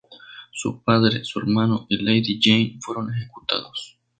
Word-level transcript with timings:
Su 0.51 0.81
padre, 0.81 1.23
su 1.23 1.37
hermano 1.37 1.85
y 1.87 1.97
Lady 2.01 2.39
Jane 2.43 2.79
fueron 2.81 3.13
ejecutados. 3.13 3.99